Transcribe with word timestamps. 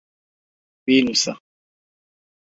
بینووسە. 0.85 1.33